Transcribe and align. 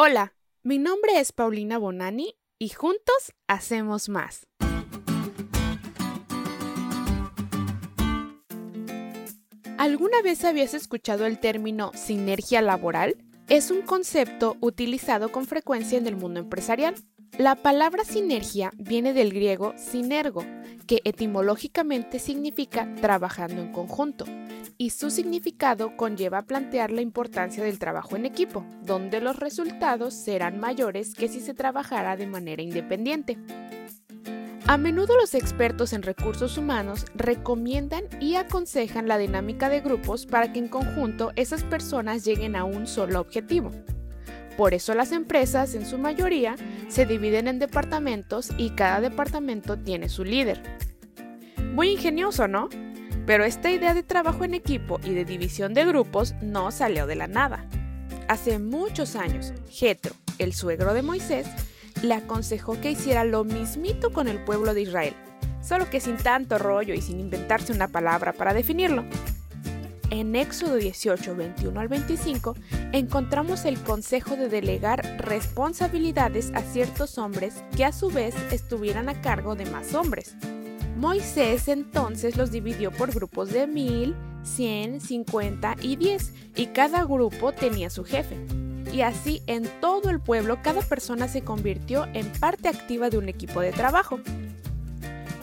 Hola, 0.00 0.32
mi 0.62 0.78
nombre 0.78 1.18
es 1.18 1.32
Paulina 1.32 1.76
Bonani 1.76 2.36
y 2.56 2.68
juntos 2.68 3.34
hacemos 3.48 4.08
más. 4.08 4.46
¿Alguna 9.76 10.22
vez 10.22 10.44
habías 10.44 10.74
escuchado 10.74 11.26
el 11.26 11.40
término 11.40 11.90
sinergia 11.94 12.62
laboral? 12.62 13.16
Es 13.48 13.72
un 13.72 13.82
concepto 13.82 14.56
utilizado 14.60 15.32
con 15.32 15.46
frecuencia 15.46 15.98
en 15.98 16.06
el 16.06 16.14
mundo 16.14 16.38
empresarial. 16.38 16.94
La 17.36 17.56
palabra 17.56 18.04
sinergia 18.04 18.70
viene 18.76 19.12
del 19.12 19.32
griego 19.32 19.74
sinergo, 19.76 20.44
que 20.86 21.00
etimológicamente 21.02 22.20
significa 22.20 22.88
trabajando 23.00 23.62
en 23.62 23.72
conjunto, 23.72 24.26
y 24.80 24.90
su 24.90 25.10
significado 25.10 25.96
conlleva 25.96 26.42
plantear 26.42 26.92
la 26.92 27.02
importancia 27.02 27.64
del 27.64 27.80
trabajo 27.80 28.14
en 28.14 28.24
equipo, 28.24 28.64
donde 28.82 29.20
los 29.20 29.36
resultados 29.36 30.14
serán 30.14 30.60
mayores 30.60 31.14
que 31.14 31.28
si 31.28 31.40
se 31.40 31.52
trabajara 31.52 32.16
de 32.16 32.28
manera 32.28 32.62
independiente. 32.62 33.36
A 34.68 34.76
menudo 34.76 35.16
los 35.16 35.34
expertos 35.34 35.92
en 35.92 36.02
recursos 36.02 36.58
humanos 36.58 37.06
recomiendan 37.14 38.04
y 38.20 38.36
aconsejan 38.36 39.08
la 39.08 39.18
dinámica 39.18 39.68
de 39.68 39.80
grupos 39.80 40.26
para 40.26 40.52
que 40.52 40.60
en 40.60 40.68
conjunto 40.68 41.32
esas 41.34 41.64
personas 41.64 42.24
lleguen 42.24 42.54
a 42.54 42.64
un 42.64 42.86
solo 42.86 43.20
objetivo. 43.20 43.72
Por 44.56 44.74
eso 44.74 44.94
las 44.94 45.10
empresas, 45.10 45.74
en 45.74 45.86
su 45.86 45.98
mayoría, 45.98 46.54
se 46.88 47.06
dividen 47.06 47.48
en 47.48 47.58
departamentos 47.58 48.50
y 48.58 48.70
cada 48.70 49.00
departamento 49.00 49.76
tiene 49.78 50.08
su 50.08 50.22
líder. 50.22 50.62
Muy 51.72 51.90
ingenioso, 51.90 52.46
¿no? 52.46 52.68
Pero 53.28 53.44
esta 53.44 53.70
idea 53.70 53.92
de 53.92 54.02
trabajo 54.02 54.44
en 54.44 54.54
equipo 54.54 55.00
y 55.04 55.10
de 55.10 55.26
división 55.26 55.74
de 55.74 55.84
grupos 55.84 56.34
no 56.40 56.70
salió 56.70 57.06
de 57.06 57.14
la 57.14 57.26
nada. 57.26 57.66
Hace 58.26 58.58
muchos 58.58 59.16
años, 59.16 59.52
Jetro, 59.68 60.14
el 60.38 60.54
suegro 60.54 60.94
de 60.94 61.02
Moisés, 61.02 61.46
le 62.02 62.14
aconsejó 62.14 62.80
que 62.80 62.90
hiciera 62.90 63.24
lo 63.24 63.44
mismito 63.44 64.14
con 64.14 64.28
el 64.28 64.42
pueblo 64.44 64.72
de 64.72 64.80
Israel, 64.80 65.14
solo 65.62 65.90
que 65.90 66.00
sin 66.00 66.16
tanto 66.16 66.56
rollo 66.56 66.94
y 66.94 67.02
sin 67.02 67.20
inventarse 67.20 67.70
una 67.70 67.88
palabra 67.88 68.32
para 68.32 68.54
definirlo. 68.54 69.04
En 70.08 70.34
Éxodo 70.34 70.76
18, 70.76 71.36
21 71.36 71.80
al 71.80 71.88
25, 71.88 72.56
encontramos 72.92 73.66
el 73.66 73.78
consejo 73.78 74.36
de 74.36 74.48
delegar 74.48 75.04
responsabilidades 75.18 76.50
a 76.54 76.62
ciertos 76.62 77.18
hombres 77.18 77.62
que 77.76 77.84
a 77.84 77.92
su 77.92 78.08
vez 78.08 78.34
estuvieran 78.50 79.10
a 79.10 79.20
cargo 79.20 79.54
de 79.54 79.66
más 79.66 79.92
hombres. 79.92 80.34
Moisés 80.98 81.68
entonces 81.68 82.36
los 82.36 82.50
dividió 82.50 82.90
por 82.90 83.14
grupos 83.14 83.52
de 83.52 83.66
mil, 83.66 84.14
cien, 84.42 85.00
cincuenta 85.00 85.76
y 85.80 85.96
diez, 85.96 86.32
y 86.56 86.66
cada 86.66 87.04
grupo 87.04 87.52
tenía 87.52 87.88
su 87.88 88.04
jefe 88.04 88.36
y 88.92 89.02
así 89.02 89.42
en 89.46 89.68
todo 89.80 90.10
el 90.10 90.20
pueblo 90.20 90.58
cada 90.62 90.82
persona 90.82 91.28
se 91.28 91.42
convirtió 91.42 92.06
en 92.14 92.30
parte 92.40 92.68
activa 92.68 93.10
de 93.10 93.18
un 93.18 93.28
equipo 93.28 93.60
de 93.60 93.72
trabajo. 93.72 94.20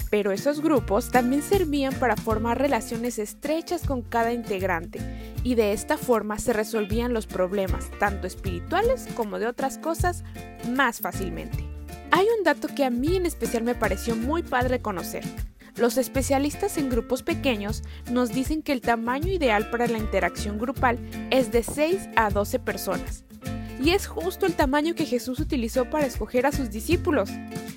Pero 0.10 0.32
esos 0.32 0.62
grupos 0.62 1.10
también 1.10 1.42
servían 1.42 1.94
para 1.94 2.16
formar 2.16 2.60
relaciones 2.60 3.20
estrechas 3.20 3.86
con 3.86 4.02
cada 4.02 4.34
integrante 4.34 5.00
y 5.44 5.56
de 5.56 5.74
esta 5.74 5.98
forma 5.98 6.40
se 6.40 6.54
resolvían 6.54 7.14
los 7.14 7.28
problemas, 7.28 7.90
tanto 8.00 8.28
espirituales 8.28 9.08
como 9.16 9.40
de 9.40 9.48
otras 9.48 9.78
cosas, 9.78 10.24
más 10.70 11.02
fácilmente. 11.02 11.75
Hay 12.16 12.28
un 12.38 12.46
dato 12.46 12.70
que 12.74 12.86
a 12.86 12.90
mí 12.90 13.18
en 13.18 13.26
especial 13.26 13.64
me 13.64 13.76
pareció 13.76 14.16
muy 14.16 14.42
padre 14.42 14.82
conocer. 14.82 15.22
Los 15.76 15.98
especialistas 15.98 16.78
en 16.78 16.90
grupos 16.90 17.24
pequeños 17.24 17.84
nos 18.10 18.30
dicen 18.30 18.62
que 18.62 18.72
el 18.72 18.80
tamaño 18.80 19.34
ideal 19.34 19.70
para 19.70 19.86
la 19.88 19.98
interacción 19.98 20.58
grupal 20.58 20.98
es 21.30 21.52
de 21.52 21.62
6 21.62 22.12
a 22.16 22.30
12 22.30 22.60
personas, 22.60 23.26
y 23.84 23.90
es 23.90 24.08
justo 24.08 24.46
el 24.46 24.54
tamaño 24.54 24.96
que 24.96 25.06
Jesús 25.06 25.42
utilizó 25.42 25.90
para 25.90 26.06
escoger 26.06 26.46
a 26.46 26.54
sus 26.54 26.72
discípulos. 26.72 27.30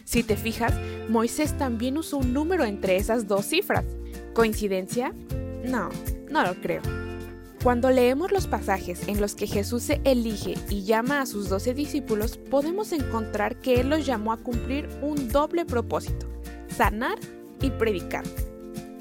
Si 0.04 0.22
te 0.22 0.36
fijas, 0.36 0.72
Moisés 1.08 1.58
también 1.58 1.98
usó 1.98 2.18
un 2.18 2.32
número 2.32 2.62
entre 2.62 2.94
esas 2.94 3.26
dos 3.26 3.44
cifras. 3.44 3.86
¿Coincidencia? 4.34 5.12
No, 5.64 5.88
no 6.30 6.44
lo 6.44 6.54
creo. 6.60 7.07
Cuando 7.62 7.90
leemos 7.90 8.30
los 8.30 8.46
pasajes 8.46 9.08
en 9.08 9.20
los 9.20 9.34
que 9.34 9.48
Jesús 9.48 9.82
se 9.82 10.00
elige 10.04 10.54
y 10.70 10.84
llama 10.84 11.20
a 11.20 11.26
sus 11.26 11.48
doce 11.48 11.74
discípulos, 11.74 12.36
podemos 12.36 12.92
encontrar 12.92 13.56
que 13.56 13.80
Él 13.80 13.90
los 13.90 14.06
llamó 14.06 14.32
a 14.32 14.36
cumplir 14.36 14.88
un 15.02 15.28
doble 15.28 15.64
propósito, 15.64 16.28
sanar 16.68 17.18
y 17.60 17.70
predicar. 17.70 18.22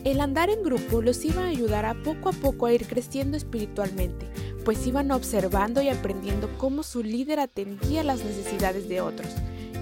El 0.03 0.19
andar 0.21 0.49
en 0.49 0.63
grupo 0.63 1.03
los 1.03 1.23
iba 1.23 1.43
a 1.43 1.49
ayudar 1.49 1.85
a 1.85 2.01
poco 2.01 2.29
a 2.29 2.31
poco 2.31 2.65
a 2.65 2.73
ir 2.73 2.87
creciendo 2.87 3.37
espiritualmente, 3.37 4.25
pues 4.65 4.87
iban 4.87 5.11
observando 5.11 5.79
y 5.83 5.89
aprendiendo 5.89 6.49
cómo 6.57 6.81
su 6.81 7.03
líder 7.03 7.39
atendía 7.39 8.03
las 8.03 8.23
necesidades 8.23 8.89
de 8.89 9.01
otros, 9.01 9.29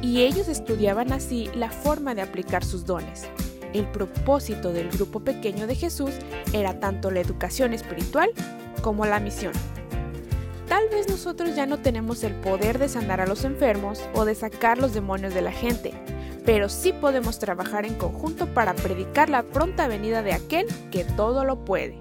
y 0.01 0.21
ellos 0.21 0.49
estudiaban 0.49 1.13
así 1.13 1.49
la 1.55 1.69
forma 1.69 2.13
de 2.13 2.23
aplicar 2.23 2.65
sus 2.65 2.85
dones. 2.85 3.23
El 3.73 3.89
propósito 3.89 4.73
del 4.73 4.89
grupo 4.89 5.21
pequeño 5.21 5.65
de 5.65 5.75
Jesús 5.75 6.11
era 6.53 6.79
tanto 6.79 7.09
la 7.09 7.21
educación 7.21 7.73
espiritual 7.73 8.31
como 8.85 9.07
la 9.07 9.19
misión. 9.19 9.51
Tal 10.69 10.89
vez 10.89 11.09
nosotros 11.09 11.55
ya 11.55 11.65
no 11.65 11.79
tenemos 11.79 12.23
el 12.23 12.35
poder 12.35 12.77
de 12.77 12.87
sanar 12.87 13.19
a 13.19 13.25
los 13.25 13.43
enfermos 13.43 13.99
o 14.13 14.25
de 14.25 14.35
sacar 14.35 14.77
los 14.77 14.93
demonios 14.93 15.33
de 15.33 15.41
la 15.41 15.51
gente, 15.51 15.91
pero 16.45 16.69
sí 16.69 16.93
podemos 16.93 17.39
trabajar 17.39 17.87
en 17.87 17.95
conjunto 17.95 18.45
para 18.53 18.75
predicar 18.75 19.27
la 19.27 19.41
pronta 19.41 19.87
venida 19.87 20.21
de 20.21 20.33
aquel 20.33 20.67
que 20.91 21.03
todo 21.03 21.45
lo 21.45 21.65
puede. 21.65 21.99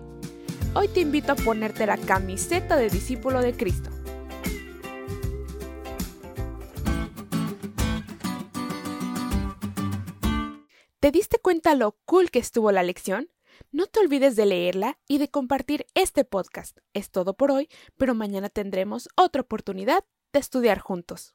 Hoy 0.75 0.89
te 0.89 1.01
invito 1.01 1.33
a 1.33 1.37
ponerte 1.37 1.87
la 1.87 1.97
camiseta 1.97 2.77
de 2.77 2.91
discípulo 2.91 3.41
de 3.41 3.55
Cristo. 3.55 3.89
¿Te 11.01 11.11
diste 11.11 11.39
cuenta 11.39 11.75
lo 11.75 11.93
cool 12.05 12.31
que 12.31 12.41
estuvo 12.41 12.71
la 12.73 12.83
lección? 12.83 13.31
No 13.71 13.87
te 13.87 14.01
olvides 14.01 14.37
de 14.37 14.47
leerla 14.47 14.99
y 15.09 15.19
de 15.19 15.31
compartir 15.31 15.87
este 15.95 16.25
podcast. 16.25 16.79
Es 16.93 17.11
todo 17.11 17.35
por 17.35 17.51
hoy, 17.51 17.69
pero 17.97 18.15
mañana 18.15 18.49
tendremos 18.49 19.09
otra 19.17 19.43
oportunidad 19.43 20.05
de 20.33 20.41
estudiar 20.41 20.79
juntos. 20.79 21.35